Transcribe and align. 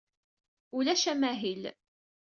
Ulac 0.77 1.03
amahil. 1.11 1.63